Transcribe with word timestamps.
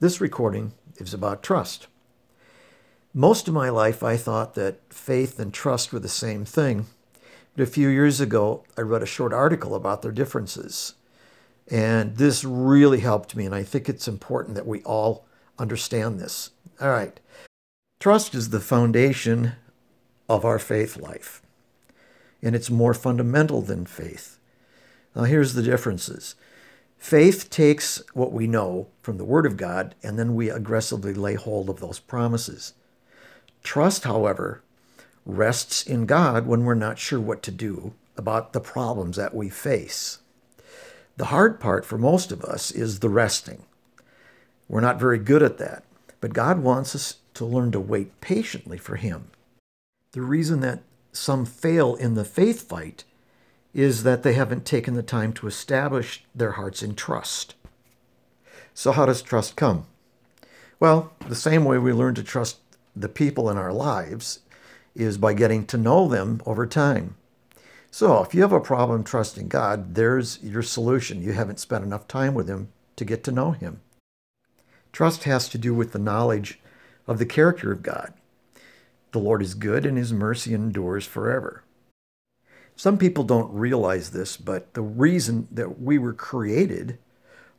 This 0.00 0.18
recording 0.18 0.72
is 0.96 1.12
about 1.12 1.42
trust. 1.42 1.86
Most 3.12 3.48
of 3.48 3.52
my 3.52 3.68
life, 3.68 4.02
I 4.02 4.16
thought 4.16 4.54
that 4.54 4.80
faith 4.88 5.38
and 5.38 5.52
trust 5.52 5.92
were 5.92 5.98
the 5.98 6.08
same 6.08 6.46
thing. 6.46 6.86
But 7.54 7.64
a 7.64 7.66
few 7.66 7.88
years 7.88 8.18
ago, 8.18 8.64
I 8.78 8.80
read 8.80 9.02
a 9.02 9.06
short 9.06 9.34
article 9.34 9.74
about 9.74 10.00
their 10.00 10.10
differences. 10.10 10.94
And 11.70 12.16
this 12.16 12.44
really 12.44 13.00
helped 13.00 13.36
me, 13.36 13.44
and 13.44 13.54
I 13.54 13.62
think 13.62 13.90
it's 13.90 14.08
important 14.08 14.54
that 14.54 14.66
we 14.66 14.80
all 14.84 15.26
understand 15.58 16.18
this. 16.18 16.48
All 16.80 16.88
right. 16.88 17.20
Trust 17.98 18.34
is 18.34 18.48
the 18.48 18.60
foundation 18.60 19.52
of 20.30 20.46
our 20.46 20.58
faith 20.58 20.96
life, 20.96 21.42
and 22.42 22.56
it's 22.56 22.70
more 22.70 22.94
fundamental 22.94 23.60
than 23.60 23.84
faith. 23.84 24.38
Now, 25.14 25.24
here's 25.24 25.52
the 25.52 25.62
differences 25.62 26.36
faith 27.00 27.50
takes 27.50 28.00
what 28.12 28.30
we 28.30 28.46
know 28.46 28.86
from 29.02 29.16
the 29.16 29.24
Word 29.24 29.46
of 29.46 29.56
God, 29.56 29.96
and 30.02 30.16
then 30.16 30.36
we 30.36 30.50
aggressively 30.50 31.14
lay 31.14 31.34
hold 31.34 31.68
of 31.68 31.80
those 31.80 31.98
promises. 31.98 32.74
Trust, 33.64 34.04
however, 34.04 34.62
rests 35.26 35.82
in 35.82 36.06
God 36.06 36.46
when 36.46 36.64
we're 36.64 36.74
not 36.74 36.98
sure 36.98 37.18
what 37.18 37.42
to 37.42 37.50
do 37.50 37.94
about 38.16 38.52
the 38.52 38.60
problems 38.60 39.16
that 39.16 39.34
we 39.34 39.48
face. 39.48 40.18
The 41.16 41.26
hard 41.26 41.58
part 41.58 41.84
for 41.84 41.98
most 41.98 42.30
of 42.30 42.44
us 42.44 42.70
is 42.70 43.00
the 43.00 43.08
resting. 43.08 43.64
We're 44.68 44.80
not 44.80 45.00
very 45.00 45.18
good 45.18 45.42
at 45.42 45.58
that, 45.58 45.82
but 46.20 46.32
God 46.32 46.60
wants 46.60 46.94
us 46.94 47.16
to 47.34 47.44
learn 47.44 47.72
to 47.72 47.80
wait 47.80 48.20
patiently 48.20 48.78
for 48.78 48.96
Him. 48.96 49.30
The 50.12 50.22
reason 50.22 50.60
that 50.60 50.82
some 51.12 51.44
fail 51.44 51.94
in 51.94 52.14
the 52.14 52.24
faith 52.24 52.68
fight 52.68 53.04
is 53.72 54.02
that 54.02 54.22
they 54.22 54.32
haven't 54.32 54.64
taken 54.64 54.94
the 54.94 55.02
time 55.02 55.32
to 55.32 55.46
establish 55.46 56.24
their 56.34 56.52
hearts 56.52 56.82
in 56.82 56.94
trust. 56.94 57.54
So, 58.74 58.92
how 58.92 59.06
does 59.06 59.22
trust 59.22 59.56
come? 59.56 59.86
Well, 60.78 61.12
the 61.28 61.34
same 61.34 61.64
way 61.64 61.78
we 61.78 61.92
learn 61.92 62.14
to 62.14 62.22
trust 62.22 62.58
the 62.96 63.08
people 63.08 63.50
in 63.50 63.56
our 63.56 63.72
lives 63.72 64.40
is 64.94 65.18
by 65.18 65.34
getting 65.34 65.66
to 65.66 65.76
know 65.76 66.08
them 66.08 66.40
over 66.46 66.66
time. 66.66 67.16
So, 67.90 68.22
if 68.22 68.34
you 68.34 68.42
have 68.42 68.52
a 68.52 68.60
problem 68.60 69.04
trusting 69.04 69.48
God, 69.48 69.94
there's 69.94 70.42
your 70.42 70.62
solution. 70.62 71.22
You 71.22 71.32
haven't 71.32 71.60
spent 71.60 71.84
enough 71.84 72.08
time 72.08 72.34
with 72.34 72.48
Him 72.48 72.68
to 72.96 73.04
get 73.04 73.24
to 73.24 73.32
know 73.32 73.52
Him. 73.52 73.80
Trust 74.92 75.24
has 75.24 75.48
to 75.50 75.58
do 75.58 75.74
with 75.74 75.92
the 75.92 75.98
knowledge 75.98 76.60
of 77.06 77.18
the 77.18 77.26
character 77.26 77.72
of 77.72 77.82
God. 77.82 78.12
The 79.12 79.18
Lord 79.18 79.42
is 79.42 79.54
good 79.54 79.84
and 79.84 79.98
His 79.98 80.12
mercy 80.12 80.54
endures 80.54 81.04
forever. 81.04 81.64
Some 82.80 82.96
people 82.96 83.24
don't 83.24 83.52
realize 83.52 84.12
this, 84.12 84.38
but 84.38 84.72
the 84.72 84.80
reason 84.80 85.48
that 85.50 85.82
we 85.82 85.98
were 85.98 86.14
created 86.14 86.96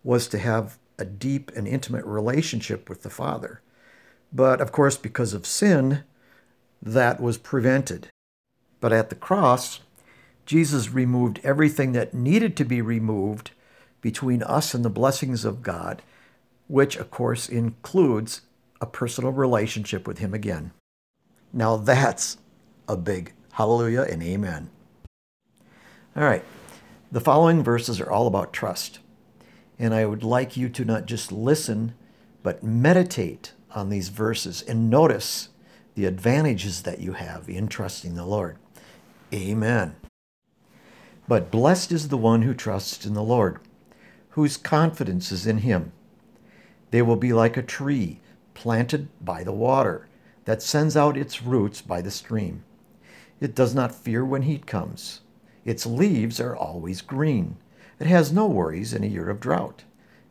was 0.04 0.28
to 0.30 0.40
have 0.40 0.80
a 0.98 1.06
deep 1.06 1.52
and 1.56 1.68
intimate 1.68 2.06
relationship 2.06 2.90
with 2.90 3.04
the 3.04 3.10
Father. 3.12 3.62
But 4.34 4.60
of 4.60 4.72
course, 4.72 4.98
because 4.98 5.36
of 5.36 5.46
sin, 5.46 6.06
that 6.82 7.22
was 7.22 7.38
prevented. 7.38 8.08
But 8.80 8.94
at 8.94 9.12
the 9.12 9.16
cross, 9.16 9.82
Jesus 10.48 10.90
removed 10.90 11.40
everything 11.44 11.92
that 11.92 12.16
needed 12.16 12.58
to 12.58 12.66
be 12.66 12.82
removed 12.82 13.52
between 14.02 14.42
us 14.42 14.74
and 14.74 14.84
the 14.84 14.90
blessings 14.90 15.46
of 15.46 15.62
God, 15.62 16.02
which 16.68 16.96
of 16.96 17.12
course 17.12 17.48
includes 17.48 18.42
a 18.82 18.88
personal 18.88 19.32
relationship 19.32 20.08
with 20.08 20.18
Him 20.18 20.34
again. 20.34 20.72
Now 21.54 21.78
that's 21.78 22.40
a 22.88 22.98
big 22.98 23.34
hallelujah 23.52 24.08
and 24.10 24.24
amen. 24.24 24.72
All 26.14 26.24
right, 26.24 26.44
the 27.10 27.22
following 27.22 27.64
verses 27.64 28.02
are 28.02 28.12
all 28.12 28.28
about 28.28 28.52
trust. 28.52 29.00
And 29.80 29.94
I 29.94 30.06
would 30.06 30.24
like 30.24 30.58
you 30.58 30.68
to 30.68 30.84
not 30.84 31.06
just 31.06 31.32
listen, 31.32 31.94
but 32.44 32.62
meditate 32.62 33.54
on 33.74 33.90
these 33.90 34.10
verses 34.10 34.62
and 34.62 34.90
notice 34.90 35.50
the 35.96 36.04
advantages 36.04 36.82
that 36.82 37.00
you 37.00 37.14
have 37.14 37.48
in 37.48 37.70
trusting 37.70 38.16
the 38.16 38.26
Lord. 38.26 38.58
Amen. 39.34 39.96
But 41.30 41.50
blessed 41.50 41.94
is 41.94 42.10
the 42.10 42.18
one 42.18 42.42
who 42.42 42.54
trusts 42.54 43.06
in 43.06 43.14
the 43.14 43.24
Lord, 43.24 43.60
whose 44.32 44.58
confidence 44.58 45.32
is 45.32 45.48
in 45.48 45.60
him. 45.60 45.94
They 46.90 47.02
will 47.02 47.16
be 47.16 47.32
like 47.32 47.56
a 47.56 47.64
tree 47.64 48.20
planted 48.54 49.08
by 49.24 49.46
the 49.46 49.54
water 49.54 50.10
that 50.44 50.62
sends 50.62 50.98
out 50.98 51.16
its 51.16 51.42
roots 51.42 51.82
by 51.82 52.02
the 52.02 52.12
stream. 52.12 52.66
It 53.40 53.56
does 53.56 53.74
not 53.74 53.96
fear 53.96 54.26
when 54.26 54.42
heat 54.42 54.68
comes. 54.68 55.22
Its 55.66 55.86
leaves 55.86 56.40
are 56.40 56.56
always 56.56 57.02
green. 57.02 57.58
It 58.00 58.08
has 58.08 58.32
no 58.32 58.48
worries 58.48 58.94
in 58.94 59.04
a 59.04 59.08
year 59.08 59.30
of 59.30 59.40
drought 59.40 59.84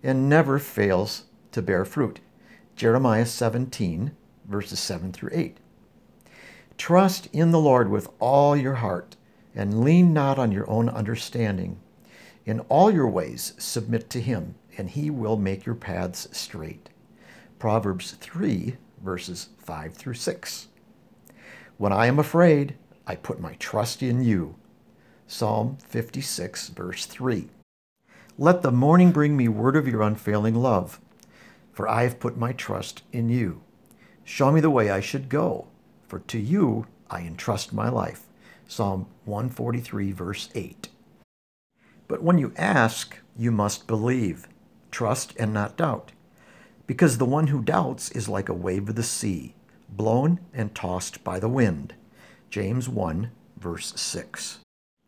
and 0.03 0.29
never 0.29 0.59
fails 0.59 1.25
to 1.53 1.63
bear 1.63 1.85
fruit. 1.85 2.21
Jeremiah 2.75 3.27
17, 3.27 4.13
verses 4.49 4.81
7 4.81 5.13
through 5.13 5.31
8. 5.33 5.59
Trust 6.79 7.29
in 7.33 7.51
the 7.51 7.61
Lord 7.61 7.91
with 7.91 8.09
all 8.19 8.57
your 8.57 8.77
heart 8.77 9.17
and 9.55 9.83
lean 9.83 10.13
not 10.13 10.39
on 10.39 10.53
your 10.53 10.69
own 10.71 10.89
understanding. 10.89 11.79
In 12.47 12.61
all 12.61 12.91
your 12.91 13.09
ways 13.09 13.53
submit 13.59 14.09
to 14.11 14.21
him, 14.21 14.55
and 14.79 14.91
he 14.91 15.11
will 15.11 15.37
make 15.37 15.67
your 15.67 15.75
paths 15.75 16.27
straight. 16.33 16.89
Proverbs 17.59 18.13
3, 18.13 18.77
verses 19.05 19.51
5 19.59 19.95
through 19.95 20.15
6. 20.15 20.69
When 21.77 21.93
I 21.93 22.07
am 22.07 22.19
afraid, 22.19 22.77
I 23.07 23.17
put 23.17 23.41
my 23.41 23.55
trust 23.55 24.03
in 24.03 24.23
you. 24.23 24.57
Psalm 25.31 25.79
56, 25.87 26.71
verse 26.71 27.07
3. 27.07 27.49
Let 28.37 28.63
the 28.63 28.73
morning 28.73 29.13
bring 29.13 29.37
me 29.37 29.49
word 29.49 29.77
of 29.77 29.87
your 29.87 30.03
unfailing 30.03 30.55
love 30.55 31.01
for 31.81 31.89
I 31.89 32.03
have 32.03 32.21
put 32.21 32.37
my 32.37 32.53
trust 32.53 33.03
in 33.11 33.31
you. 33.31 33.63
Show 34.23 34.53
me 34.53 34.61
the 34.61 34.69
way 34.69 34.91
I 34.91 35.01
should 35.01 35.31
go, 35.31 35.69
for 36.07 36.19
to 36.19 36.39
you 36.39 36.87
I 37.09 37.23
entrust 37.23 37.73
my 37.73 37.89
life. 37.89 38.27
Psalm 38.69 39.07
143, 39.25 40.13
verse 40.13 40.51
8. 40.55 40.91
But 42.07 42.23
when 42.23 42.37
you 42.37 42.53
ask, 42.59 43.17
you 43.35 43.51
must 43.51 43.87
believe, 43.87 44.47
trust, 44.91 45.35
and 45.39 45.55
not 45.55 45.79
doubt, 45.79 46.13
because 46.87 47.17
the 47.17 47.25
one 47.25 47.47
who 47.47 47.63
doubts 47.63 48.11
is 48.11 48.29
like 48.29 48.51
a 48.51 48.55
wave 48.55 48.91
of 48.91 48.95
the 48.95 49.03
sea, 49.03 49.55
blown 49.89 50.39
and 50.53 50.75
tossed 50.75 51.25
by 51.25 51.41
the 51.41 51.49
wind. 51.49 51.95
James 52.51 52.91
1, 52.91 53.31
verse 53.57 53.95
6. 53.99 54.59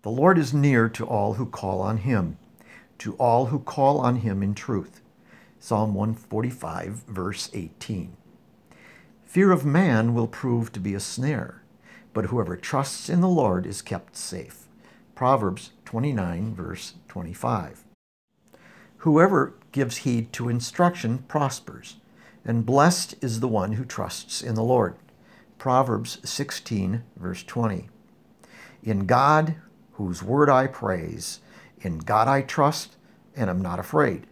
The 0.02 0.10
Lord 0.10 0.36
is 0.36 0.52
near 0.52 0.88
to 0.88 1.06
all 1.06 1.34
who 1.34 1.46
call 1.46 1.80
on 1.80 1.98
him, 1.98 2.36
to 2.98 3.14
all 3.14 3.46
who 3.46 3.60
call 3.60 4.00
on 4.00 4.16
him 4.16 4.42
in 4.42 4.52
truth. 4.52 5.00
Psalm 5.60 5.94
145, 5.94 7.04
verse 7.06 7.48
18. 7.54 8.16
Fear 9.22 9.52
of 9.52 9.64
man 9.64 10.12
will 10.12 10.26
prove 10.26 10.72
to 10.72 10.80
be 10.80 10.94
a 10.94 11.00
snare, 11.00 11.62
but 12.12 12.26
whoever 12.26 12.56
trusts 12.56 13.08
in 13.08 13.20
the 13.20 13.28
Lord 13.28 13.64
is 13.64 13.80
kept 13.80 14.16
safe. 14.16 14.66
Proverbs 15.14 15.70
29, 15.84 16.52
verse 16.52 16.94
25. 17.06 17.84
Whoever 18.98 19.54
gives 19.70 19.98
heed 19.98 20.32
to 20.32 20.48
instruction 20.48 21.18
prospers, 21.28 21.98
and 22.44 22.66
blessed 22.66 23.14
is 23.20 23.38
the 23.38 23.46
one 23.46 23.74
who 23.74 23.84
trusts 23.84 24.42
in 24.42 24.56
the 24.56 24.64
Lord. 24.64 24.96
Proverbs 25.58 26.18
16, 26.28 27.04
verse 27.16 27.44
20. 27.44 27.88
In 28.82 29.06
God, 29.06 29.54
whose 30.02 30.20
word 30.20 30.50
I 30.50 30.66
praise, 30.66 31.38
in 31.80 31.98
God 31.98 32.26
I 32.26 32.42
trust 32.42 32.96
and 33.36 33.48
am 33.48 33.62
not 33.62 33.78
afraid. 33.78 34.26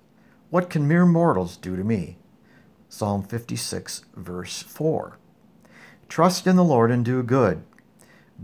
What 0.51 0.69
can 0.69 0.89
mere 0.89 1.07
mortals 1.07 1.57
do 1.57 1.77
to 1.77 1.85
me? 1.85 2.19
Psalm 2.89 3.23
56, 3.23 4.05
verse 4.17 4.63
4. 4.65 5.17
Trust 6.09 6.49
in 6.49 6.57
the 6.57 6.65
Lord 6.65 6.91
and 6.91 7.05
do 7.05 7.23
good. 7.23 7.63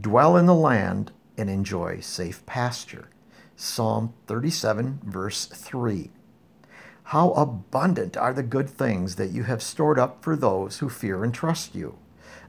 Dwell 0.00 0.36
in 0.36 0.46
the 0.46 0.54
land 0.54 1.10
and 1.36 1.50
enjoy 1.50 1.98
safe 1.98 2.46
pasture. 2.46 3.10
Psalm 3.56 4.14
37, 4.28 5.00
verse 5.02 5.46
3. 5.46 6.12
How 7.10 7.32
abundant 7.32 8.16
are 8.16 8.32
the 8.32 8.44
good 8.44 8.70
things 8.70 9.16
that 9.16 9.30
you 9.30 9.42
have 9.42 9.64
stored 9.64 9.98
up 9.98 10.22
for 10.22 10.36
those 10.36 10.78
who 10.78 10.88
fear 10.88 11.24
and 11.24 11.34
trust 11.34 11.74
you, 11.74 11.98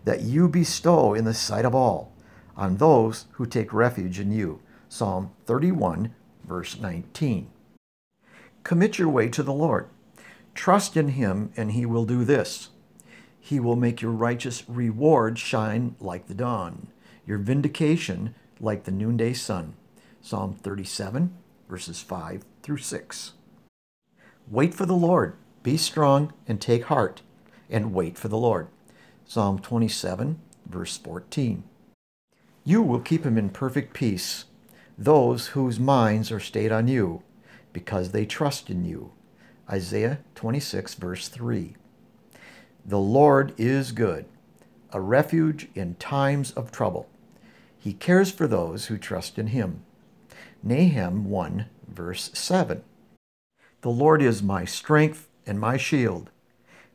that 0.05 0.21
you 0.21 0.47
bestow 0.47 1.15
in 1.15 1.25
the 1.25 1.33
sight 1.33 1.65
of 1.65 1.73
all, 1.73 2.13
on 2.55 2.77
those 2.77 3.25
who 3.33 3.47
take 3.47 3.73
refuge 3.73 4.19
in 4.19 4.31
you. 4.31 4.59
Psalm 4.89 5.31
31, 5.45 6.13
verse 6.45 6.79
19. 6.79 7.49
Commit 8.63 8.97
your 8.97 9.09
way 9.09 9.29
to 9.29 9.43
the 9.43 9.53
Lord. 9.53 9.89
Trust 10.53 10.97
in 10.97 11.09
him, 11.09 11.51
and 11.55 11.71
he 11.71 11.85
will 11.85 12.05
do 12.05 12.23
this. 12.23 12.69
He 13.39 13.59
will 13.59 13.75
make 13.75 14.01
your 14.01 14.11
righteous 14.11 14.67
reward 14.67 15.39
shine 15.39 15.95
like 15.99 16.27
the 16.27 16.33
dawn, 16.33 16.87
your 17.25 17.37
vindication 17.37 18.35
like 18.59 18.83
the 18.83 18.91
noonday 18.91 19.33
sun. 19.33 19.75
Psalm 20.21 20.55
37, 20.55 21.33
verses 21.69 22.01
5 22.01 22.43
through 22.63 22.77
6. 22.77 23.33
Wait 24.49 24.73
for 24.73 24.85
the 24.85 24.95
Lord. 24.95 25.35
Be 25.63 25.77
strong 25.77 26.33
and 26.47 26.59
take 26.59 26.85
heart, 26.85 27.21
and 27.69 27.93
wait 27.93 28.17
for 28.17 28.29
the 28.29 28.37
Lord. 28.37 28.67
Psalm 29.25 29.59
27, 29.59 30.39
verse 30.65 30.97
14. 30.97 31.63
You 32.63 32.81
will 32.81 32.99
keep 32.99 33.25
him 33.25 33.37
in 33.37 33.49
perfect 33.49 33.93
peace, 33.93 34.45
those 34.97 35.47
whose 35.47 35.79
minds 35.79 36.31
are 36.31 36.39
stayed 36.39 36.71
on 36.71 36.87
you 36.87 37.21
because 37.71 38.11
they 38.11 38.25
trust 38.25 38.69
in 38.69 38.83
you. 38.83 39.11
Isaiah 39.69 40.19
26, 40.35 40.95
verse 40.95 41.27
3. 41.27 41.75
The 42.85 42.99
Lord 42.99 43.53
is 43.57 43.91
good, 43.91 44.25
a 44.91 44.99
refuge 45.01 45.67
in 45.75 45.95
times 45.95 46.51
of 46.51 46.71
trouble. 46.71 47.07
He 47.77 47.93
cares 47.93 48.31
for 48.31 48.47
those 48.47 48.85
who 48.85 48.97
trust 48.97 49.37
in 49.37 49.47
him. 49.47 49.83
Nahum 50.63 51.29
1, 51.29 51.65
verse 51.87 52.31
7. 52.33 52.83
The 53.81 53.89
Lord 53.89 54.21
is 54.21 54.41
my 54.41 54.65
strength 54.65 55.29
and 55.45 55.59
my 55.59 55.77
shield. 55.77 56.31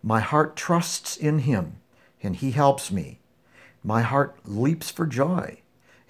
My 0.02 0.20
heart 0.20 0.56
trusts 0.56 1.16
in 1.16 1.40
him, 1.40 1.76
and 2.22 2.34
he 2.36 2.50
helps 2.50 2.90
me. 2.90 3.20
My 3.84 4.02
heart 4.02 4.36
leaps 4.44 4.90
for 4.90 5.06
joy, 5.06 5.61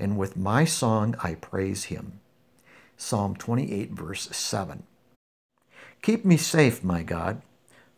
and 0.03 0.19
with 0.19 0.37
my 0.37 0.65
song 0.65 1.15
I 1.23 1.35
praise 1.35 1.85
him. 1.85 2.21
Psalm 2.97 3.37
28, 3.37 3.93
verse 3.93 4.29
7. 4.33 4.83
Keep 6.03 6.25
me 6.25 6.37
safe, 6.37 6.83
my 6.83 7.03
God, 7.03 7.41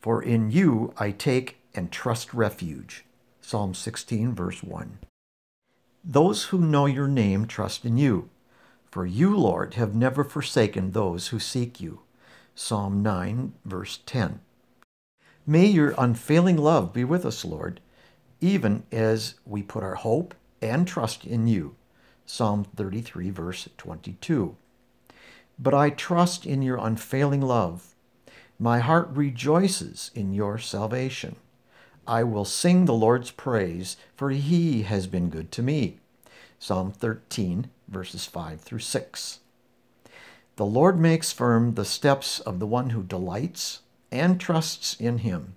for 0.00 0.22
in 0.22 0.50
you 0.50 0.92
I 0.98 1.10
take 1.10 1.56
and 1.74 1.90
trust 1.90 2.34
refuge. 2.34 3.04
Psalm 3.40 3.74
16, 3.74 4.34
verse 4.34 4.62
1. 4.62 4.98
Those 6.04 6.44
who 6.44 6.58
know 6.58 6.84
your 6.86 7.08
name 7.08 7.46
trust 7.46 7.84
in 7.86 7.96
you, 7.96 8.28
for 8.90 9.06
you, 9.06 9.34
Lord, 9.36 9.74
have 9.74 9.94
never 9.94 10.22
forsaken 10.22 10.92
those 10.92 11.28
who 11.28 11.38
seek 11.38 11.80
you. 11.80 12.00
Psalm 12.54 13.02
9, 13.02 13.54
verse 13.64 14.00
10. 14.04 14.40
May 15.46 15.66
your 15.66 15.94
unfailing 15.96 16.58
love 16.58 16.92
be 16.92 17.04
with 17.04 17.24
us, 17.24 17.44
Lord, 17.44 17.80
even 18.40 18.84
as 18.92 19.34
we 19.46 19.62
put 19.62 19.82
our 19.82 19.96
hope 19.96 20.34
and 20.60 20.86
trust 20.86 21.24
in 21.24 21.46
you. 21.46 21.76
Psalm 22.26 22.64
33, 22.76 23.30
verse 23.30 23.68
22. 23.76 24.56
But 25.58 25.74
I 25.74 25.90
trust 25.90 26.46
in 26.46 26.62
your 26.62 26.76
unfailing 26.76 27.40
love 27.40 27.94
my 28.58 28.78
heart 28.78 29.08
rejoices 29.10 30.10
in 30.14 30.32
your 30.32 30.58
salvation. 30.58 31.36
I 32.06 32.22
will 32.22 32.44
sing 32.44 32.84
the 32.84 32.94
Lord's 32.94 33.30
praise, 33.30 33.96
for 34.16 34.30
he 34.30 34.82
has 34.82 35.06
been 35.06 35.28
good 35.28 35.50
to 35.52 35.62
me. 35.62 35.98
Psalm 36.58 36.92
13, 36.92 37.68
verses 37.88 38.26
5 38.26 38.60
through 38.60 38.78
6. 38.78 39.40
The 40.56 40.64
Lord 40.64 41.00
makes 41.00 41.32
firm 41.32 41.74
the 41.74 41.84
steps 41.84 42.38
of 42.40 42.60
the 42.60 42.66
one 42.66 42.90
who 42.90 43.02
delights 43.02 43.80
and 44.12 44.40
trusts 44.40 44.94
in 45.00 45.18
him. 45.18 45.56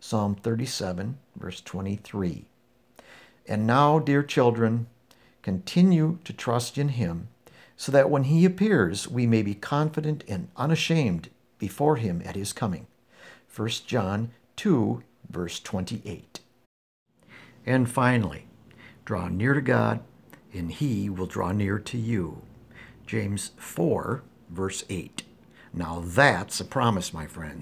Psalm 0.00 0.34
37, 0.34 1.18
verse 1.36 1.60
23. 1.60 2.44
And 3.46 3.66
now, 3.66 4.00
dear 4.00 4.24
children, 4.24 4.88
continue 5.42 6.18
to 6.24 6.32
trust 6.32 6.78
in 6.78 6.90
him, 6.90 7.28
so 7.76 7.92
that 7.92 8.10
when 8.10 8.24
he 8.24 8.44
appears, 8.44 9.08
we 9.08 9.26
may 9.26 9.42
be 9.42 9.54
confident 9.54 10.24
and 10.28 10.48
unashamed 10.56 11.28
before 11.58 11.96
him 11.96 12.22
at 12.24 12.36
his 12.36 12.52
coming. 12.52 12.86
1 13.54 13.68
John 13.86 14.30
2, 14.56 15.02
verse 15.28 15.60
28. 15.60 16.40
And 17.66 17.90
finally, 17.90 18.46
draw 19.04 19.28
near 19.28 19.54
to 19.54 19.60
God, 19.60 20.00
and 20.52 20.70
he 20.70 21.08
will 21.10 21.26
draw 21.26 21.52
near 21.52 21.78
to 21.78 21.98
you. 21.98 22.42
James 23.06 23.50
4, 23.56 24.22
verse 24.48 24.84
8. 24.88 25.22
Now 25.74 26.02
that's 26.04 26.60
a 26.60 26.64
promise, 26.64 27.12
my 27.12 27.26
friends. 27.26 27.50